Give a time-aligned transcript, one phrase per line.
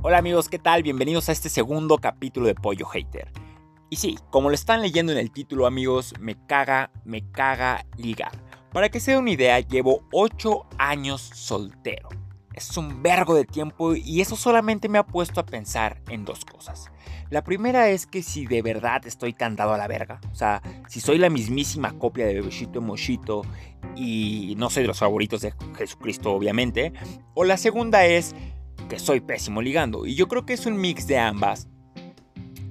[0.00, 0.84] Hola amigos, ¿qué tal?
[0.84, 3.32] Bienvenidos a este segundo capítulo de Pollo Hater.
[3.90, 8.30] Y sí, como lo están leyendo en el título amigos, me caga, me caga ligar.
[8.72, 12.10] Para que se den una idea, llevo 8 años soltero.
[12.54, 16.44] Es un vergo de tiempo y eso solamente me ha puesto a pensar en dos
[16.44, 16.92] cosas.
[17.28, 21.00] La primera es que si de verdad estoy cantado a la verga, o sea, si
[21.00, 23.42] soy la mismísima copia de Bebecito Mochito
[23.96, 26.92] y no soy de los favoritos de Jesucristo obviamente,
[27.34, 28.36] o la segunda es
[28.88, 30.06] que soy pésimo ligando.
[30.06, 31.68] Y yo creo que es un mix de ambas,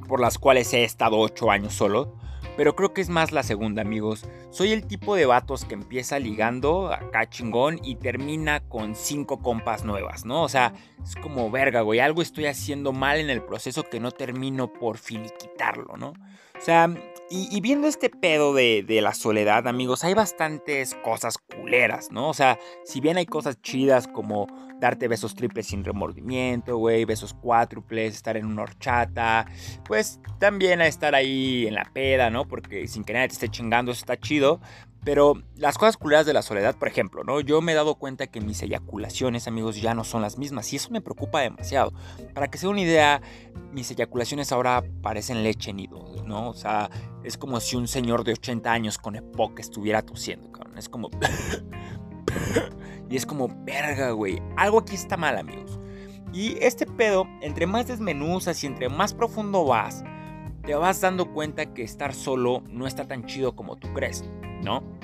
[0.08, 2.16] por las cuales he estado 8 años solo.
[2.58, 4.26] Pero creo que es más la segunda, amigos.
[4.50, 9.86] Soy el tipo de vatos que empieza ligando acá chingón y termina con cinco compas
[9.86, 10.42] nuevas, ¿no?
[10.42, 12.00] O sea, es como verga, güey.
[12.00, 16.10] Algo estoy haciendo mal en el proceso que no termino por finiquitarlo, ¿no?
[16.10, 16.92] O sea,
[17.30, 22.30] y, viendo este pedo de, de, la soledad, amigos, hay bastantes cosas culeras, ¿no?
[22.30, 24.48] O sea, si bien hay cosas chidas como
[24.80, 29.46] darte besos triples sin remordimiento, güey, besos cuádruples, estar en una horchata,
[29.86, 32.48] pues también estar ahí en la peda, ¿no?
[32.48, 34.62] Porque sin que nadie te esté chingando, eso está chido.
[35.08, 37.40] Pero las cosas culeras de la soledad, por ejemplo, ¿no?
[37.40, 40.76] Yo me he dado cuenta que mis eyaculaciones, amigos, ya no son las mismas y
[40.76, 41.94] eso me preocupa demasiado.
[42.34, 43.22] Para que se una idea,
[43.72, 46.50] mis eyaculaciones ahora parecen leche nido, ¿no?
[46.50, 46.90] O sea,
[47.24, 50.78] es como si un señor de 80 años con EPOC estuviera tosiendo, cabrón.
[50.78, 51.10] Es como...
[53.10, 54.42] y es como, verga, güey.
[54.58, 55.80] Algo aquí está mal, amigos.
[56.34, 60.04] Y este pedo, entre más desmenuzas y entre más profundo vas,
[60.66, 64.26] te vas dando cuenta que estar solo no está tan chido como tú crees,
[64.62, 64.97] ¿no?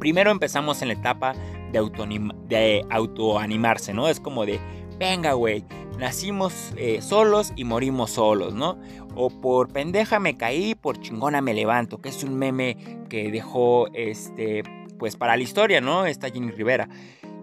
[0.00, 1.34] Primero empezamos en la etapa
[1.72, 4.08] de, de autoanimarse, ¿no?
[4.08, 4.58] Es como de,
[4.98, 5.64] venga, güey,
[5.98, 8.78] nacimos eh, solos y morimos solos, ¿no?
[9.14, 12.76] O por pendeja me caí, por chingona me levanto, que es un meme
[13.08, 14.62] que dejó, este,
[14.98, 16.06] pues para la historia, ¿no?
[16.06, 16.88] Está Jenny Rivera.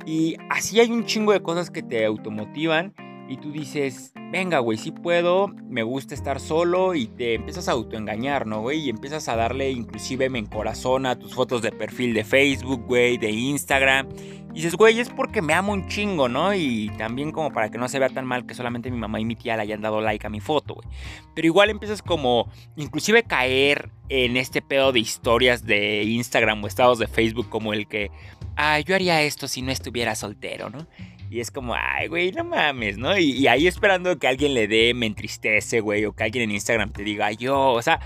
[0.05, 2.93] Y así hay un chingo de cosas que te automotivan
[3.29, 7.73] y tú dices, venga, güey, sí puedo, me gusta estar solo y te empiezas a
[7.73, 8.79] autoengañar, ¿no, güey?
[8.79, 13.31] Y empiezas a darle inclusive me encorazona tus fotos de perfil de Facebook, güey, de
[13.31, 14.07] Instagram.
[14.51, 16.55] Y dices, güey, es porque me amo un chingo, ¿no?
[16.55, 19.25] Y también como para que no se vea tan mal que solamente mi mamá y
[19.25, 20.87] mi tía le hayan dado like a mi foto, güey.
[21.35, 26.97] Pero igual empiezas como, inclusive caer en este pedo de historias de Instagram o estados
[26.97, 28.09] de Facebook como el que,
[28.55, 30.87] ah, yo haría esto si no estuviera soltero, ¿no?
[31.29, 33.17] Y es como, ay, güey, no mames, ¿no?
[33.17, 36.91] Y, ahí esperando que alguien le dé, me entristece, güey, o que alguien en Instagram
[36.91, 37.99] te diga, yo, o sea,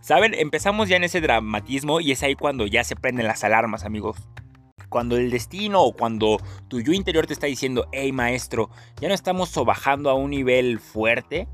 [0.00, 0.34] ¿saben?
[0.34, 4.16] Empezamos ya en ese dramatismo y es ahí cuando ya se prenden las alarmas, amigos.
[4.88, 6.38] Cuando el destino o cuando
[6.68, 10.80] tu yo interior te está diciendo, hey, maestro, ya no estamos bajando a un nivel
[10.80, 11.48] fuerte,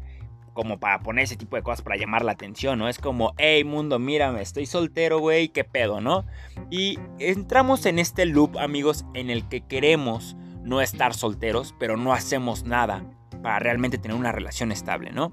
[0.59, 2.89] como para poner ese tipo de cosas para llamar la atención, ¿no?
[2.89, 6.27] Es como, hey mundo, mírame, estoy soltero, güey, qué pedo, ¿no?
[6.69, 10.37] Y entramos en este loop, amigos, en el que queremos
[10.69, 13.05] no estar solteros, pero no hacemos nada
[13.43, 15.33] para realmente tener una relación estable, ¿no?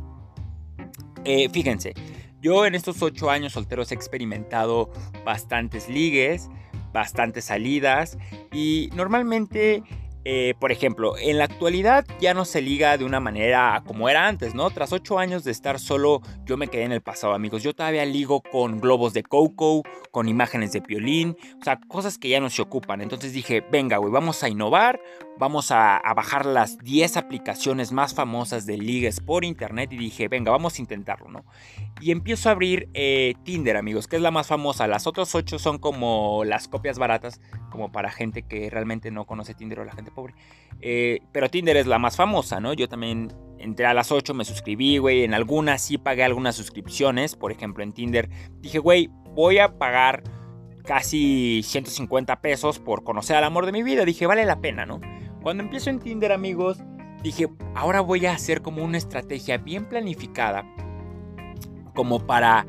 [1.23, 1.94] Eh, fíjense,
[2.41, 4.91] yo en estos ocho años solteros he experimentado
[5.25, 6.50] bastantes ligues,
[6.94, 8.18] bastantes salidas
[8.53, 9.84] y normalmente
[10.28, 14.28] eh, por ejemplo, en la actualidad ya no se liga de una manera como era
[14.28, 14.72] antes, ¿no?
[14.72, 17.62] Tras ocho años de estar solo, yo me quedé en el pasado, amigos.
[17.62, 22.29] Yo todavía ligo con globos de Coco, con imágenes de violín, o sea, cosas que
[22.29, 23.02] ya no se ocupan.
[23.02, 25.00] Entonces dije, venga, güey, vamos a innovar,
[25.38, 30.51] vamos a, bajar las 10 aplicaciones más famosas de ligues por internet y dije, venga,
[30.51, 31.46] vamos a intentarlo, ¿no?
[32.01, 34.88] Y empiezo a abrir eh, Tinder, amigos, que es la más famosa.
[34.88, 39.53] Las otras ocho son como las copias baratas, como para gente que realmente no conoce
[39.53, 40.34] Tinder o la gente pobre.
[40.81, 42.73] Eh, pero Tinder es la más famosa, ¿no?
[42.73, 45.23] Yo también entré a las 8, me suscribí, güey.
[45.23, 47.35] En algunas sí pagué algunas suscripciones.
[47.35, 48.29] Por ejemplo, en Tinder
[48.62, 50.23] dije, güey, voy a pagar
[50.85, 54.06] casi 150 pesos por conocer al amor de mi vida.
[54.06, 55.02] Dije, vale la pena, ¿no?
[55.45, 56.79] Cuando empiezo en Tinder, amigos,
[57.22, 60.66] dije, ahora voy a hacer como una estrategia bien planificada.
[61.94, 62.66] Como para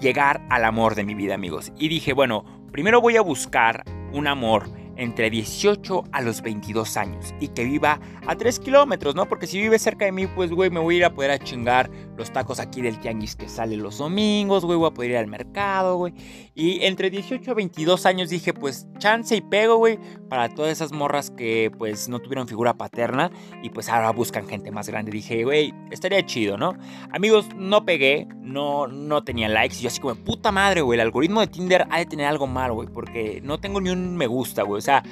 [0.00, 1.70] llegar al amor de mi vida, amigos.
[1.78, 7.32] Y dije, bueno, primero voy a buscar un amor entre 18 a los 22 años
[7.38, 9.26] y que viva a 3 kilómetros, ¿no?
[9.28, 11.38] Porque si vive cerca de mí, pues, güey, me voy a ir a poder a
[11.38, 15.16] chingar los tacos aquí del tianguis que sale los domingos, güey, voy a poder ir
[15.18, 16.12] al mercado, güey.
[16.54, 19.98] Y entre 18 a 22 años dije, pues, chance y pego, güey,
[20.28, 23.30] para todas esas morras que, pues, no tuvieron figura paterna
[23.62, 25.12] y, pues, ahora buscan gente más grande.
[25.12, 26.76] Dije, güey, estaría chido, ¿no?
[27.12, 31.06] Amigos, no pegué, no, no tenía likes y yo así como, puta madre, güey, el
[31.06, 34.26] algoritmo de Tinder ha de tener algo mal, güey, porque no tengo ni un me
[34.26, 35.02] gusta, güey sea,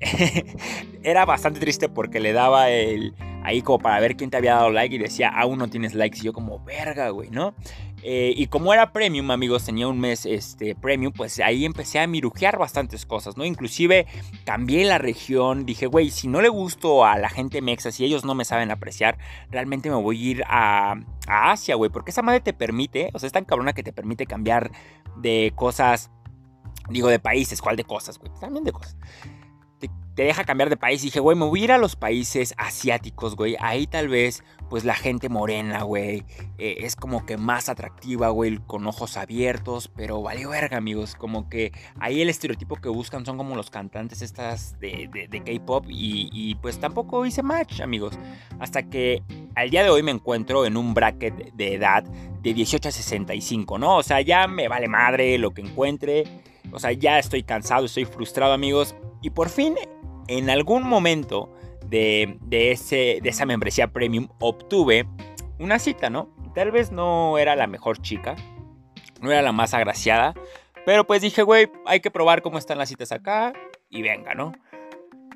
[1.02, 3.14] era bastante triste porque le daba el
[3.46, 6.18] ahí como para ver quién te había dado like y decía, aún no tienes likes.
[6.18, 7.54] Y yo como, verga, güey, ¿no?
[8.02, 12.08] Eh, y como era premium, amigos, tenía un mes este, premium, pues ahí empecé a
[12.08, 13.44] mirujear bastantes cosas, ¿no?
[13.44, 14.06] Inclusive
[14.44, 18.24] cambié la región, dije, güey, si no le gusto a la gente mexa, si ellos
[18.24, 19.16] no me saben apreciar,
[19.50, 20.96] realmente me voy a ir a,
[21.28, 23.92] a Asia, güey, porque esa madre te permite, o sea, es tan cabrona que te
[23.92, 24.72] permite cambiar
[25.16, 26.10] de cosas,
[26.90, 28.32] digo, de países, ¿cuál de cosas, güey?
[28.40, 28.96] También de cosas
[30.16, 31.02] te deja cambiar de país.
[31.02, 33.54] Y dije, güey, me voy a ir a los países asiáticos, güey.
[33.60, 36.24] Ahí tal vez, pues la gente morena, güey,
[36.58, 39.88] eh, es como que más atractiva, güey, con ojos abiertos.
[39.94, 41.14] Pero valió verga, amigos.
[41.14, 41.70] Como que
[42.00, 45.84] ahí el estereotipo que buscan son como los cantantes estas de, de, K-pop.
[45.90, 48.18] Y, y, pues tampoco hice match, amigos.
[48.58, 49.22] Hasta que
[49.54, 52.04] al día de hoy me encuentro en un bracket de edad
[52.40, 53.98] de 18 a 65, ¿no?
[53.98, 56.24] O sea, ya me vale madre lo que encuentre.
[56.72, 58.94] O sea, ya estoy cansado, estoy frustrado, amigos.
[59.20, 59.74] Y por fin
[60.28, 61.52] en algún momento
[61.88, 65.06] de, ese, de esa membresía premium obtuve
[65.58, 66.34] una cita, ¿no?
[66.54, 68.36] Tal vez no era la mejor chica,
[69.20, 70.34] no era la más agraciada,
[70.84, 73.52] pero pues dije, güey, hay que probar cómo están las citas acá
[73.90, 74.52] y venga, ¿no?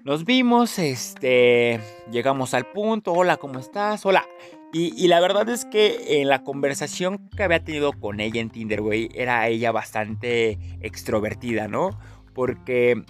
[0.05, 1.79] Nos vimos, este,
[2.11, 4.07] llegamos al punto, hola, ¿cómo estás?
[4.07, 4.27] Hola.
[4.73, 8.51] Y, y, la verdad es que en la conversación que había tenido con ella en
[8.51, 11.99] Tinder, güey, era ella bastante extrovertida, ¿no?
[12.35, 13.03] Porque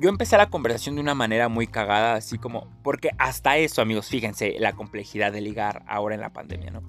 [0.00, 4.08] yo empecé la conversación de una manera muy cagada, así como, porque hasta eso, amigos,
[4.08, 6.82] fíjense la complejidad de ligar ahora en la pandemia, ¿no?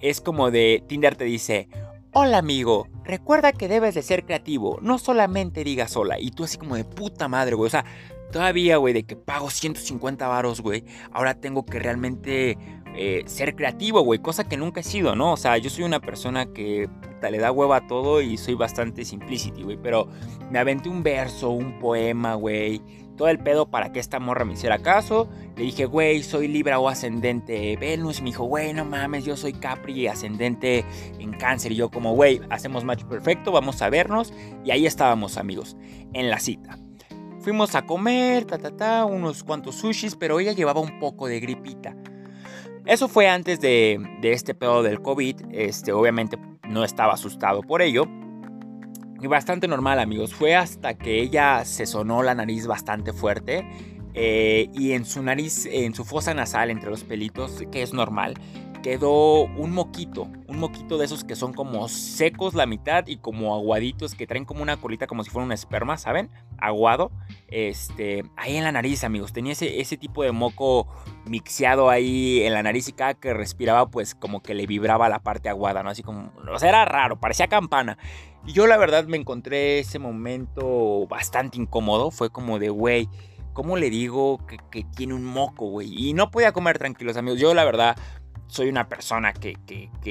[0.00, 1.68] Es como de Tinder te dice,
[2.12, 6.58] hola amigo, recuerda que debes de ser creativo, no solamente digas hola, y tú así
[6.58, 7.84] como de puta madre, güey, o sea,
[8.32, 12.58] todavía, güey, de que pago 150 varos, güey, ahora tengo que realmente
[12.94, 15.32] eh, ser creativo, güey, cosa que nunca he sido, ¿no?
[15.32, 16.88] O sea, yo soy una persona que
[17.30, 20.08] le da hueva a todo y soy bastante simplicity, güey, pero
[20.50, 22.82] me aventé un verso, un poema, güey,
[23.16, 25.28] todo el pedo para que esta morra me hiciera caso.
[25.56, 28.20] Le dije, güey, soy Libra o ascendente Venus.
[28.20, 30.84] Me dijo, güey, no mames, yo soy Capri, ascendente
[31.18, 31.72] en Cáncer.
[31.72, 34.32] Y yo, como, güey, hacemos match perfecto, vamos a vernos.
[34.64, 35.76] Y ahí estábamos, amigos,
[36.14, 36.78] en la cita.
[37.40, 41.40] Fuimos a comer, ta, ta, ta, unos cuantos sushis, pero ella llevaba un poco de
[41.40, 41.96] gripita.
[42.84, 45.36] Eso fue antes de, este pedo del COVID.
[45.52, 46.38] Este, obviamente
[46.68, 48.06] no estaba asustado por ello.
[49.20, 50.34] Y bastante normal, amigos.
[50.34, 53.64] Fue hasta que ella se sonó la nariz bastante fuerte.
[54.14, 58.34] Eh, y en su nariz, en su fosa nasal, entre los pelitos, que es normal,
[58.82, 63.54] quedó un moquito, un moquito de esos que son como secos la mitad y como
[63.54, 66.30] aguaditos, que traen como una colita como si fuera un esperma, ¿saben?
[66.58, 67.10] Aguado.
[67.48, 70.88] Este, ahí en la nariz, amigos, tenía ese, ese tipo de moco
[71.26, 75.20] mixeado ahí en la nariz y cada que respiraba, pues como que le vibraba la
[75.20, 75.90] parte aguada, ¿no?
[75.90, 77.96] Así como, o sea, era raro, parecía campana.
[78.44, 83.08] Y yo la verdad me encontré ese momento bastante incómodo, fue como de, güey,
[83.52, 86.08] ¿cómo le digo que, que tiene un moco, güey?
[86.08, 87.38] Y no podía comer tranquilos, amigos.
[87.38, 87.96] Yo la verdad
[88.52, 89.56] soy una persona que,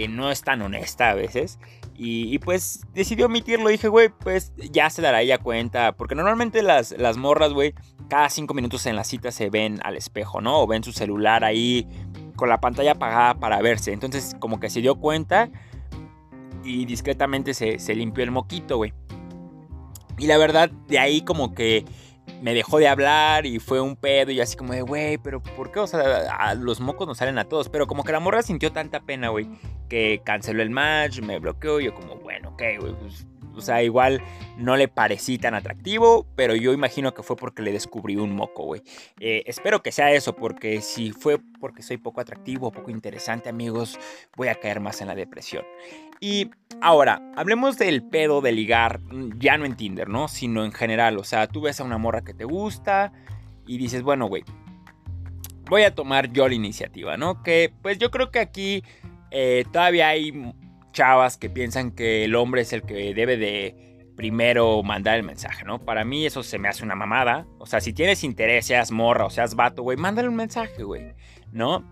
[0.10, 1.60] no es tan honesta a veces.
[1.96, 3.70] Y, pues decidió omitirlo.
[3.70, 5.92] Dije, güey, pues ya se dará ella cuenta.
[5.92, 7.76] Porque normalmente las, las morras, güey,
[8.10, 10.60] cada cinco minutos en la cita se ven al espejo, ¿no?
[10.60, 11.88] O ven su celular ahí
[12.36, 13.94] con la pantalla apagada para verse.
[13.94, 15.52] Entonces, como que se dio cuenta
[16.64, 18.92] y discretamente se, se limpió el moquito, güey.
[20.18, 21.86] Y la verdad, de ahí como que
[22.42, 25.72] me dejó de hablar y fue un pedo y así como de, güey, pero ¿por
[25.72, 25.80] qué?
[25.80, 27.70] O sea, los mocos nos salen a todos.
[27.70, 29.48] Pero como que la morra sintió tanta pena, güey,
[29.90, 33.84] que canceló el match, me bloqueó y yo como, bueno, ok, güey, pues, o sea,
[33.84, 34.22] igual
[34.58, 38.64] no le parecí tan atractivo, pero yo imagino que fue porque le descubrí un moco,
[38.64, 38.82] güey.
[39.20, 44.00] Eh, espero que sea eso, porque si fue porque soy poco atractivo, poco interesante, amigos,
[44.36, 45.64] voy a caer más en la depresión.
[46.24, 46.52] Y
[46.82, 50.28] ahora, hablemos del pedo de ligar, mm, ya no en Tinder, ¿no?
[50.28, 51.18] Sino en general.
[51.18, 53.12] O sea, tú ves a una morra que te gusta
[53.66, 54.44] y dices, bueno, güey,
[55.68, 57.42] voy a tomar yo la iniciativa, ¿no?
[57.42, 58.84] Que pues yo creo que aquí
[59.32, 60.54] eh, todavía hay
[60.94, 65.66] chavas que piensan que el hombre es el que debe de primero mandar el mensaje,
[65.66, 65.80] ¿no?
[65.80, 67.48] Para mí eso se me hace una mamada.
[67.58, 71.16] O sea, si tienes interés, seas morra o seas vato, güey, mándale un mensaje, güey,
[71.52, 71.84] ¿no?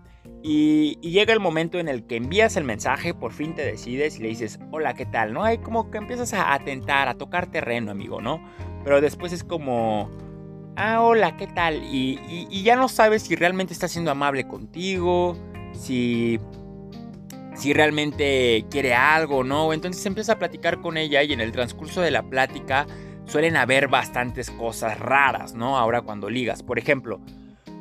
[0.42, 4.22] Y, llega el momento en el que envías el mensaje, por fin te decides y
[4.22, 5.32] le dices, hola, ¿qué tal?
[5.32, 5.44] ¿No?
[5.44, 8.42] Hay como que empiezas a atentar, a tocar terreno, amigo, ¿no?
[8.84, 10.10] Pero después es como,
[10.76, 11.82] ah, hola, ¿qué tal?
[11.84, 15.36] Y, ya no sabes si realmente está siendo amable contigo,
[15.72, 16.40] si,
[17.54, 19.72] si realmente quiere algo, ¿no?
[19.74, 22.86] Entonces empiezas a platicar con ella y en el transcurso de la plática
[23.26, 25.78] suelen haber bastantes cosas raras, ¿no?
[25.78, 27.20] Ahora cuando ligas, por ejemplo,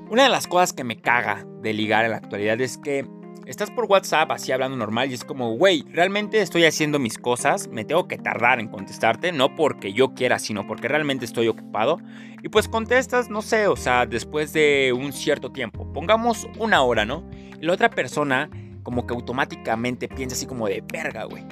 [0.10, 3.06] una de las cosas que me caga de ligar en la actualidad es que
[3.46, 7.68] estás por WhatsApp así hablando normal y es como, güey, realmente estoy haciendo mis cosas,
[7.68, 12.00] me tengo que tardar en contestarte, no porque yo quiera, sino porque realmente estoy ocupado.
[12.42, 17.06] Y pues contestas, no sé, o sea, después de un cierto tiempo, pongamos una hora,
[17.06, 17.30] ¿no?
[17.62, 18.50] Y la otra persona
[18.84, 21.46] como que automáticamente piensa así como de verga, güey.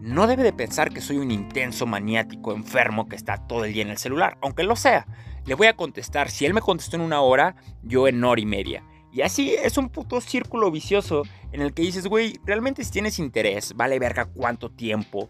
[0.00, 3.82] No debe de pensar que soy un intenso maniático enfermo que está todo el día
[3.82, 5.06] en el celular, aunque lo sea.
[5.46, 8.46] Le voy a contestar, si él me contestó en una hora, yo en hora y
[8.46, 8.84] media.
[9.12, 13.18] Y así es un puto círculo vicioso en el que dices, güey, realmente si tienes
[13.18, 15.28] interés, vale verga cuánto tiempo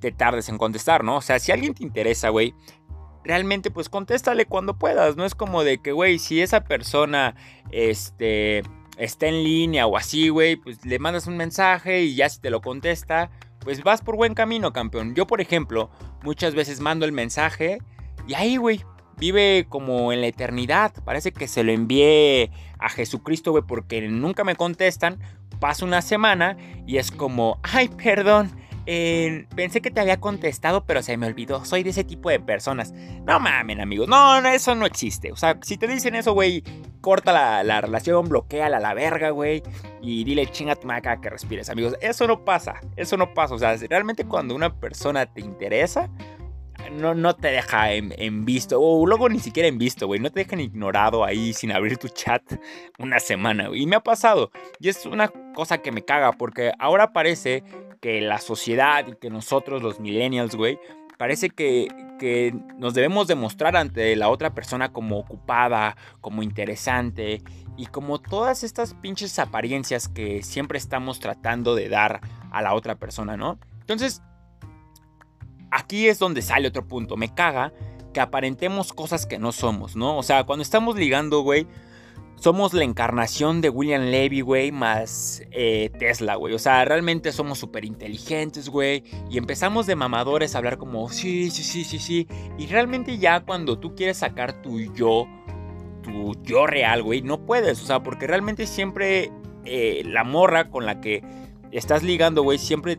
[0.00, 1.16] te tardes en contestar, ¿no?
[1.16, 2.54] O sea, si alguien te interesa, güey,
[3.22, 5.16] realmente pues contéstale cuando puedas.
[5.16, 7.34] No es como de que, güey, si esa persona,
[7.70, 8.62] este,
[8.96, 12.50] está en línea o así, güey, pues le mandas un mensaje y ya si te
[12.50, 13.30] lo contesta,
[13.60, 15.14] pues vas por buen camino, campeón.
[15.14, 15.90] Yo, por ejemplo,
[16.22, 17.78] muchas veces mando el mensaje
[18.26, 18.82] y ahí, güey,
[19.20, 20.92] vive como en la eternidad.
[21.04, 25.20] Parece que se lo envié a Jesucristo, güey, porque nunca me contestan.
[25.60, 28.50] Pasa una semana y es como, ay, perdón.
[29.54, 31.64] pensé que te había contestado, pero se me olvidó.
[31.66, 32.92] Soy de ese tipo de personas.
[33.26, 34.08] No mamen, amigos.
[34.08, 35.30] No, no, eso no existe.
[35.30, 36.64] O sea, si te dicen eso, güey,
[37.02, 39.62] corta la, la relación, bloqueala a la verga, güey.
[40.00, 41.94] Y dile chinga tu maca que respires, amigos.
[42.00, 42.80] Eso no pasa.
[42.96, 43.54] Eso no pasa.
[43.54, 46.08] O sea, realmente cuando una persona te interesa,
[46.92, 50.20] no, no te deja en, visto, o luego ni siquiera en visto, güey.
[50.20, 52.42] No te dejan ignorado ahí sin abrir tu chat
[52.98, 53.82] una semana, güey.
[53.82, 54.50] Y me ha pasado.
[54.78, 57.64] Y es una cosa que me caga, porque ahora parece
[58.00, 60.78] que la sociedad y que nosotros, los millennials, güey,
[61.18, 67.42] parece que, que nos debemos demostrar ante la otra persona como ocupada, como interesante
[67.76, 72.20] y como todas estas pinches apariencias que siempre estamos tratando de dar
[72.50, 73.58] a la otra persona, ¿no?
[73.80, 74.22] Entonces,
[75.70, 77.16] aquí es donde sale otro punto.
[77.16, 77.72] Me caga
[78.12, 80.18] que aparentemos cosas que no somos, ¿no?
[80.18, 81.66] O sea, cuando estamos ligando, güey,
[82.40, 86.54] somos la encarnación de William Levy, güey, más eh, Tesla, güey.
[86.54, 89.04] O sea, realmente somos súper inteligentes, güey.
[89.30, 92.26] Y empezamos de mamadores a hablar como, sí, sí, sí, sí, sí.
[92.58, 95.26] Y realmente ya cuando tú quieres sacar tu yo,
[96.02, 97.82] tu yo real, güey, no puedes.
[97.82, 99.30] O sea, porque realmente siempre
[99.66, 101.22] eh, la morra con la que
[101.72, 102.98] estás ligando, güey, siempre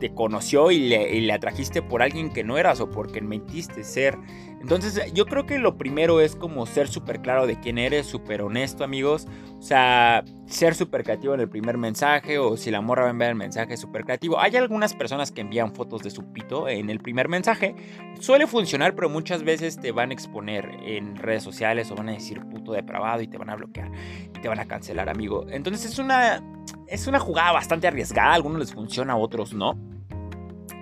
[0.00, 4.18] te conoció y le, atrajiste por alguien que no eras o porque mentiste ser.
[4.60, 8.42] Entonces yo creo que lo primero es como ser súper claro de quién eres, súper
[8.42, 9.28] honesto amigos.
[9.58, 13.10] O sea, ser súper creativo en el primer mensaje o si la morra va a
[13.12, 14.40] enviar el mensaje súper creativo.
[14.40, 17.74] Hay algunas personas que envían fotos de su pito en el primer mensaje.
[18.18, 22.12] Suele funcionar, pero muchas veces te van a exponer en redes sociales o van a
[22.12, 23.90] decir puto depravado y te van a bloquear
[24.34, 25.46] y te van a cancelar, amigo.
[25.50, 26.42] Entonces es una
[26.86, 29.89] es una jugada bastante arriesgada, a algunos les funciona, a otros no.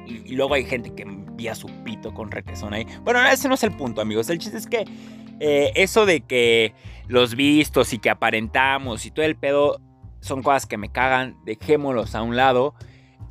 [0.08, 2.86] Y, luego hay gente que envía su pito con requesón ahí.
[3.02, 4.30] Bueno, ese no es el punto, amigos.
[4.30, 4.84] El chiste es que
[5.40, 6.72] eh, eso de que
[7.06, 9.80] los vistos y que aparentamos y todo el pedo
[10.20, 11.36] son cosas que me cagan.
[11.44, 12.74] Dejémoslos a un lado.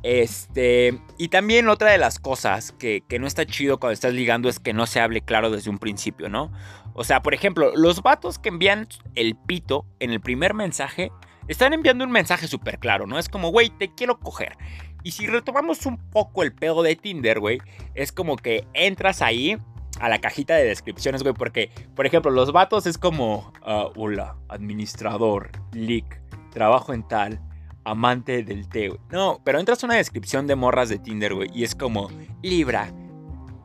[0.04, 4.48] Este, y también otra de las cosas que, que, no está chido cuando estás ligando
[4.48, 6.52] es que no se hable claro desde un principio, ¿no?
[6.94, 11.10] O sea, por ejemplo, los vatos que envían el pito en el primer mensaje
[11.48, 13.18] están enviando un mensaje súper claro, ¿no?
[13.18, 14.56] Es como, güey, te quiero coger.
[15.02, 17.60] Y si retomamos un poco el pedo de Tinder, güey,
[17.94, 19.56] es como que entras ahí
[20.00, 24.36] a la cajita de descripciones, güey, porque, por ejemplo, los vatos es como, uh, hola,
[24.48, 27.40] administrador, leak, trabajo en tal,
[27.84, 29.00] amante del té, güey.
[29.10, 32.10] No, pero entras a una descripción de morras de Tinder, güey, y es como,
[32.42, 32.92] Libra,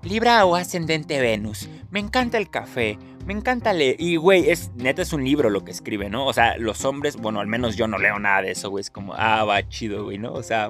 [0.01, 3.95] Libra o ascendente Venus, me encanta el café, me encanta leer.
[3.99, 6.25] Y, güey, es, neta es un libro lo que escribe, ¿no?
[6.25, 8.81] O sea, los hombres, bueno, al menos yo no leo nada de eso, güey.
[8.81, 10.33] Es como, ah, va chido, güey, ¿no?
[10.33, 10.69] O sea,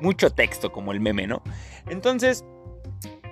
[0.00, 1.42] mucho texto como el meme, ¿no?
[1.88, 2.44] Entonces,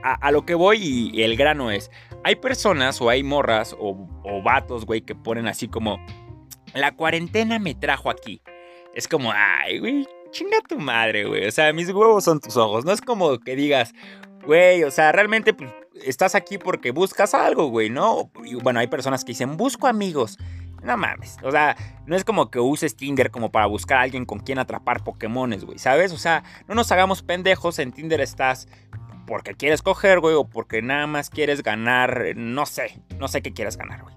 [0.03, 1.91] a, lo que voy y, el grano es,
[2.25, 6.05] hay personas o hay morras o, o vatos, güey, que ponen así como,
[6.75, 8.43] la cuarentena me trajo aquí.
[8.95, 11.47] Es como, ay, güey, chinga tu madre, güey.
[11.47, 12.85] O sea, mis huevos son tus ojos.
[12.85, 13.93] No es como que digas,
[14.45, 15.71] güey, o sea, realmente pues,
[16.05, 18.31] estás aquí porque buscas algo, güey, ¿no?
[18.45, 20.39] Y bueno, hay personas que dicen, busco amigos.
[20.83, 24.25] No mames, o sea, no es como que uses Tinder como para buscar a alguien
[24.25, 26.13] con quien atrapar Pokémones, güey, ¿sabes?
[26.13, 28.67] O sea, no nos hagamos pendejos, en Tinder estás
[29.27, 33.53] porque quieres coger, güey, o porque nada más quieres ganar, no sé, no sé qué
[33.53, 34.15] quieres ganar, güey.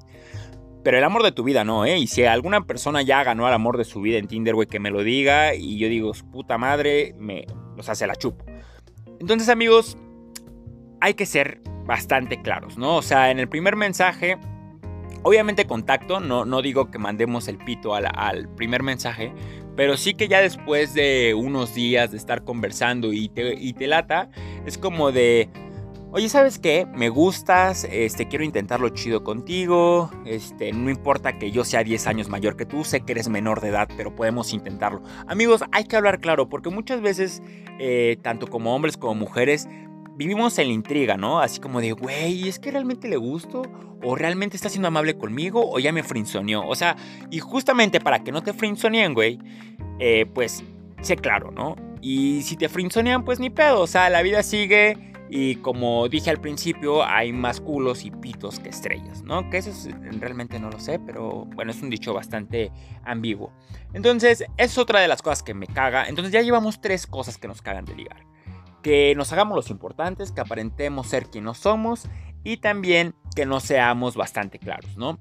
[0.83, 1.97] Pero el amor de tu vida no, ¿eh?
[1.97, 4.79] Y si alguna persona ya ganó el amor de su vida en Tinder, güey, que
[4.79, 7.45] me lo diga y yo digo, puta madre, me,
[7.77, 8.45] o sea, se la chupo.
[9.19, 9.97] Entonces, amigos,
[11.05, 12.95] hay que ser bastante claros, ¿no?
[12.95, 14.39] O sea, en el primer mensaje,
[15.21, 19.31] obviamente contacto, no, no digo que mandemos el pito al, al primer mensaje,
[19.75, 23.85] pero sí que ya después de unos días de estar conversando y te, y te
[23.85, 24.31] lata,
[24.65, 25.51] es como de,
[26.09, 26.87] oye, ¿sabes qué?
[26.91, 32.29] Me gustas, este, quiero intentarlo chido contigo, este, no importa que yo sea 10 años
[32.29, 35.03] mayor que tú, sé que eres menor de edad, pero podemos intentarlo.
[35.27, 37.43] Amigos, hay que hablar claro, porque muchas veces,
[37.79, 39.69] eh, tanto como hombres como mujeres,
[40.15, 41.39] vivimos en la intriga, ¿no?
[41.39, 43.63] Así como de, güey, ¿es que realmente le gusto?
[44.03, 45.69] ¿O realmente está siendo amable conmigo?
[45.69, 46.67] ¿O ya me frinzoneó?
[46.67, 46.95] O sea,
[47.29, 49.39] y justamente para que no te frinzoneen, güey,
[49.99, 50.63] eh, pues
[51.01, 51.75] sé claro, ¿no?
[52.01, 53.81] Y si te frinzonean, pues ni pedo.
[53.81, 55.13] O sea, la vida sigue.
[55.27, 59.49] Y como dije al principio, hay más culos y pitos que estrellas, ¿no?
[59.49, 59.71] Que eso
[60.19, 62.71] realmente no lo sé, pero bueno, es un dicho bastante
[63.03, 63.51] ambiguo.
[63.93, 66.05] Entonces, es otra de las cosas que me caga.
[66.07, 68.34] Entonces ya llevamos tres cosas que nos cagan de ligar
[68.85, 72.07] que nos hagamos los importantes, que aparentemos ser quien no somos
[72.43, 75.17] y también que no seamos bastante claros, ¿no?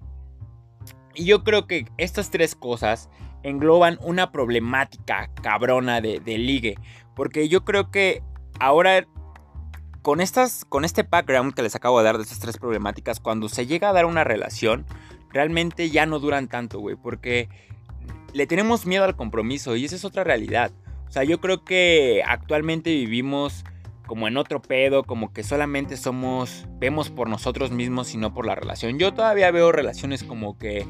[1.15, 3.09] Y yo creo que estas tres cosas
[3.43, 6.75] engloban una problemática cabrona de, ligue,
[7.17, 8.23] porque yo creo que
[8.61, 9.07] ahora
[10.03, 13.49] con, estas, con este background que les acabo de dar de estas tres problemáticas, cuando
[13.49, 14.85] se llega a dar una relación,
[15.31, 17.49] realmente ya no duran tanto, güey, porque
[18.35, 20.71] le tenemos miedo al compromiso y esa es otra realidad.
[21.15, 23.65] O sea, yo creo que actualmente vivimos
[24.05, 28.47] como en otro pedo, como que solamente somos, vemos por nosotros mismos y no por
[28.47, 28.99] la relación.
[28.99, 30.85] Yo todavía veo relaciones como que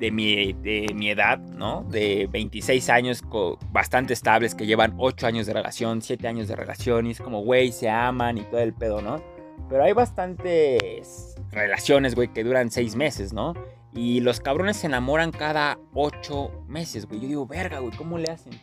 [0.00, 1.84] de mi, de mi edad, ¿no?
[1.84, 3.22] De 26 años,
[3.70, 7.42] bastante estables, que llevan 8 años de relación, 7 años de relación, y es como,
[7.44, 9.22] güey, se aman y todo el pedo, ¿no?
[9.68, 13.54] Pero hay bastantes relaciones, güey, que duran 6 meses, ¿no?
[13.94, 17.20] Y los cabrones se enamoran cada 8 meses, güey.
[17.20, 18.54] Yo digo, verga, güey, ¿cómo le hacen?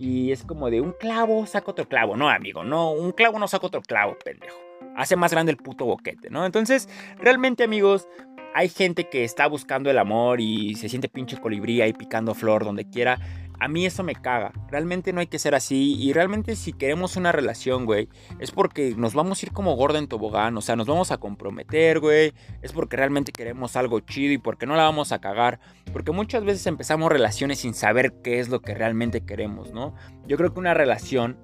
[0.00, 2.16] Y es como de un clavo saca otro clavo.
[2.16, 4.58] No, amigo, no, un clavo no saca otro clavo, pendejo.
[4.96, 6.46] Hace más grande el puto boquete, ¿no?
[6.46, 6.88] Entonces,
[7.18, 8.08] realmente, amigos,
[8.54, 12.64] hay gente que está buscando el amor y se siente pinche colibrí ahí picando flor
[12.64, 13.18] donde quiera.
[13.60, 14.52] A mí eso me caga.
[14.68, 15.94] Realmente no hay que ser así.
[16.00, 19.98] Y realmente si queremos una relación, güey, es porque nos vamos a ir como gorda
[19.98, 20.56] en tobogán.
[20.56, 22.32] O sea, nos vamos a comprometer, güey.
[22.62, 25.60] Es porque realmente queremos algo chido y porque no la vamos a cagar.
[25.92, 29.94] Porque muchas veces empezamos relaciones sin saber qué es lo que realmente queremos, ¿no?
[30.26, 31.38] Yo creo que una relación,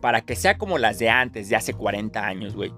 [0.00, 2.72] para que sea como las de antes, de hace 40 años, güey,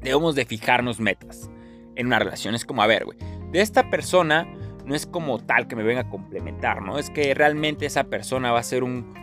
[0.00, 1.50] debemos de fijarnos metas
[1.96, 2.54] en una relación.
[2.54, 3.18] Es como, a ver, güey,
[3.50, 4.46] de esta persona
[4.84, 6.98] no es como tal que me venga a complementar, ¿no?
[6.98, 9.14] Es que realmente esa persona va a ser un,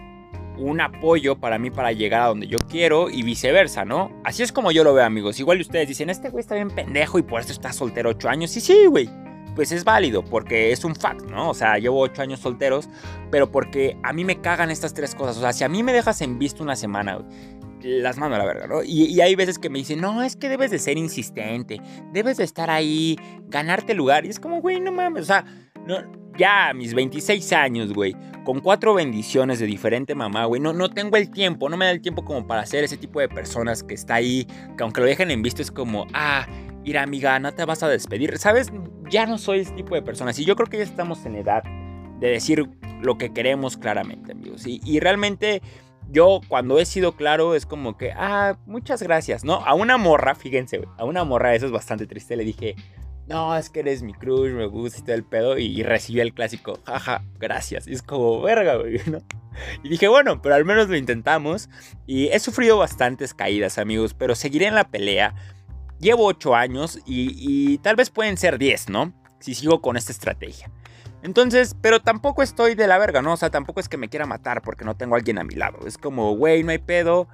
[0.57, 4.11] un apoyo para mí para llegar a donde yo quiero y viceversa, ¿no?
[4.23, 5.39] Así es como yo lo veo, amigos.
[5.39, 8.51] Igual ustedes dicen, este güey está bien pendejo y por eso está soltero 8 años.
[8.51, 9.09] Sí, sí, güey.
[9.55, 11.49] Pues es válido, porque es un fact, ¿no?
[11.49, 12.87] O sea, llevo 8 años solteros,
[13.31, 15.37] pero porque a mí me cagan estas tres cosas.
[15.37, 17.25] O sea, si a mí me dejas en visto una semana, güey,
[17.81, 18.83] las mando a la verga, ¿no?
[18.83, 21.81] Y, hay veces que me dicen, no, es que debes de ser insistente,
[22.13, 24.25] debes de estar ahí, ganarte lugar.
[24.25, 25.45] Y es como, güey, no mames, o sea,
[25.85, 25.97] no,
[26.37, 28.15] ya mis 26 años, güey,
[28.45, 31.91] con cuatro bendiciones de diferente mamá, güey, no, no tengo el tiempo, no me da
[31.91, 34.45] el tiempo como para ser ese tipo de personas que está ahí,
[34.77, 36.47] que aunque lo dejen en visto es como, ah,
[36.83, 38.71] mira amiga, no te vas a despedir, ¿sabes?
[39.09, 41.63] Ya no soy ese tipo de personas y yo creo que ya estamos en edad
[42.19, 42.69] de decir
[43.01, 44.63] lo que queremos claramente, amigos.
[44.65, 45.61] Y realmente
[46.11, 49.55] yo cuando he sido claro es como que, ah, muchas gracias, ¿no?
[49.65, 52.75] A una morra, fíjense, a una morra, eso es bastante triste, le dije,
[53.29, 56.33] no, es que eres mi crush, me gusta y todo el pedo, y, recibí el
[56.33, 57.87] clásico, jaja, gracias.
[57.87, 59.19] Es como, verga, güey, ¿no?
[59.83, 61.69] Y dije, bueno, pero al menos lo intentamos.
[62.07, 65.35] Y he sufrido bastantes caídas, amigos, pero seguiré en la pelea.
[65.99, 69.13] Llevo 8 años y, y tal vez pueden ser 10, ¿no?
[69.39, 70.71] Si sigo con esta estrategia.
[71.21, 73.33] Entonces, pero tampoco estoy de la verga, ¿no?
[73.33, 75.55] O sea, tampoco es que me quiera matar porque no tengo a alguien a mi
[75.55, 75.79] lado.
[75.85, 77.27] Es como, güey, no hay pedo.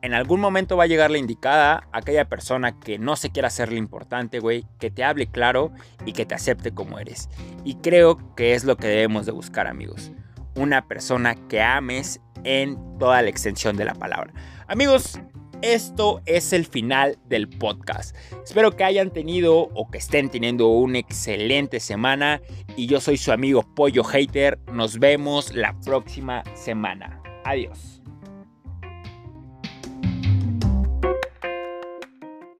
[0.00, 3.78] En algún momento va a llegar la indicada, aquella persona que no se quiera hacerle
[3.78, 5.72] importante, güey, que te hable claro
[6.04, 7.28] y que te acepte como eres.
[7.64, 10.10] Y creo que es lo que debemos de buscar, amigos.
[10.56, 14.32] Una persona que ames en toda la extensión de la palabra.
[14.66, 15.20] Amigos,
[15.62, 18.14] esto es el final del podcast.
[18.44, 22.40] Espero que hayan tenido o que estén teniendo una excelente semana.
[22.76, 24.58] Y yo soy su amigo Pollo Hater.
[24.72, 27.22] Nos vemos la próxima semana.
[27.44, 27.91] Adiós.